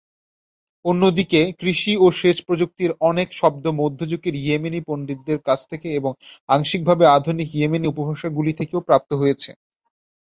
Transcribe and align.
অন্যদিকে, 0.85 1.41
কৃষি 1.59 1.93
ও 1.97 2.15
সেচ 2.19 2.37
প্রযুক্তির 2.47 2.91
অনেক 3.09 3.27
শব্দ 3.33 3.63
মধ্যযুগের 3.81 4.35
ইয়েমেনি 4.37 4.79
পণ্ডিতদের 4.87 5.37
কাজ 5.47 5.59
থেকে 5.71 5.87
এবং 5.99 6.11
আংশিকভাবে 6.49 7.05
আধুনিক 7.17 7.47
ইয়েমেনি 7.53 7.87
উপভাষাগুলি 7.89 8.51
থেকেও 8.59 8.85
প্রাপ্ত 8.87 9.11
হয়েছে। 9.21 9.51